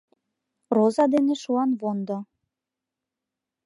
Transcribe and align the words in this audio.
Роза 0.75 1.05
дене 1.13 1.35
шуанвондо 1.41 2.17